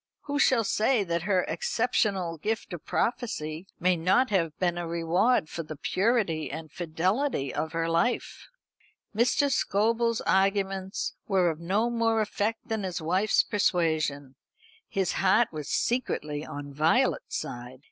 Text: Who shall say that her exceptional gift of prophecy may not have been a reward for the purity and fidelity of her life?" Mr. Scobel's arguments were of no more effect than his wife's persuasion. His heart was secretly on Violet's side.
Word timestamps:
Who 0.21 0.39
shall 0.39 0.63
say 0.63 1.03
that 1.03 1.21
her 1.29 1.43
exceptional 1.43 2.39
gift 2.39 2.73
of 2.73 2.83
prophecy 2.83 3.67
may 3.79 3.95
not 3.95 4.31
have 4.31 4.57
been 4.57 4.75
a 4.79 4.87
reward 4.87 5.47
for 5.47 5.61
the 5.61 5.75
purity 5.75 6.49
and 6.49 6.71
fidelity 6.71 7.53
of 7.53 7.73
her 7.73 7.87
life?" 7.87 8.47
Mr. 9.15 9.51
Scobel's 9.51 10.19
arguments 10.21 11.13
were 11.27 11.51
of 11.51 11.59
no 11.59 11.91
more 11.91 12.19
effect 12.19 12.67
than 12.67 12.81
his 12.81 12.99
wife's 12.99 13.43
persuasion. 13.43 14.33
His 14.89 15.11
heart 15.11 15.49
was 15.51 15.69
secretly 15.69 16.43
on 16.43 16.73
Violet's 16.73 17.37
side. 17.37 17.77